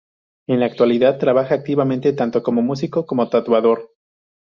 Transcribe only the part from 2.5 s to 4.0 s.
músico como tatuador.